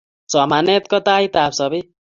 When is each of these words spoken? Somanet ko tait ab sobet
Somanet 0.33 0.83
ko 0.91 0.97
tait 1.07 1.35
ab 1.43 1.53
sobet 1.59 1.85